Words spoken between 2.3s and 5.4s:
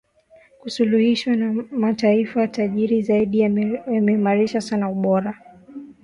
tajiri zaidi yameimarisha sana ubora